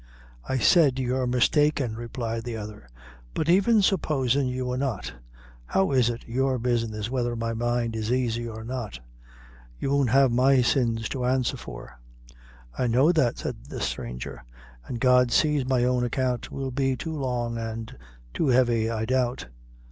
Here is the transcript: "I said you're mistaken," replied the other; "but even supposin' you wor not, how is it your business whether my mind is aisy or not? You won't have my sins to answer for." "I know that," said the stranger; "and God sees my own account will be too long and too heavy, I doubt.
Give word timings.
"I 0.49 0.57
said 0.57 0.97
you're 0.97 1.27
mistaken," 1.27 1.95
replied 1.95 2.43
the 2.43 2.57
other; 2.57 2.89
"but 3.35 3.47
even 3.47 3.83
supposin' 3.83 4.47
you 4.47 4.65
wor 4.65 4.75
not, 4.75 5.13
how 5.67 5.91
is 5.91 6.09
it 6.09 6.27
your 6.27 6.57
business 6.57 7.11
whether 7.11 7.35
my 7.35 7.53
mind 7.53 7.95
is 7.95 8.11
aisy 8.11 8.49
or 8.49 8.63
not? 8.63 8.99
You 9.77 9.91
won't 9.91 10.09
have 10.09 10.31
my 10.31 10.63
sins 10.63 11.07
to 11.09 11.23
answer 11.23 11.55
for." 11.55 11.99
"I 12.75 12.87
know 12.87 13.11
that," 13.11 13.37
said 13.37 13.57
the 13.69 13.79
stranger; 13.79 14.43
"and 14.87 14.99
God 14.99 15.31
sees 15.31 15.67
my 15.67 15.83
own 15.83 16.03
account 16.03 16.49
will 16.51 16.71
be 16.71 16.95
too 16.95 17.13
long 17.15 17.59
and 17.59 17.95
too 18.33 18.47
heavy, 18.47 18.89
I 18.89 19.05
doubt. 19.05 19.49